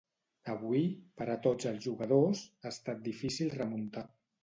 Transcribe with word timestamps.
Avui, 0.53 0.81
per 1.19 1.27
a 1.35 1.37
tots 1.45 1.69
els 1.73 1.85
jugadors, 1.89 2.43
ha 2.65 2.71
estat 2.75 3.07
difícil 3.13 3.57
remuntar. 3.63 4.09